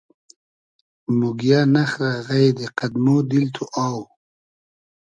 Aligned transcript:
موگیۂ 1.17 1.59
نئخرۂ 1.73 2.11
غݷدی 2.25 2.65
قئد 2.77 2.93
مۉ 3.03 3.17
دیل 3.29 3.45
تو 3.55 3.63
اۆ 3.83 3.89